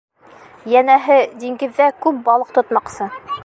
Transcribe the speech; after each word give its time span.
Йәнәһе, 0.75 1.17
диңгеҙҙә 1.45 1.91
күл 2.07 2.21
балыҡ 2.31 2.55
тотмаҡсы. 2.59 3.11